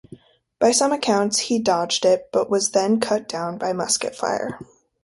[0.57, 4.57] By some accounts he dodged it, but was then cut down by musket fire.